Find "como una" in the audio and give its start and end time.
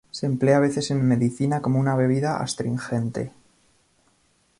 1.61-1.95